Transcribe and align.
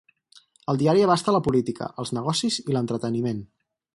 El 0.71 0.79
diari 0.81 1.03
abasta 1.07 1.35
la 1.35 1.41
política, 1.49 1.91
els 2.05 2.13
negocis 2.19 2.59
i 2.65 2.67
l'entreteniment. 2.77 3.45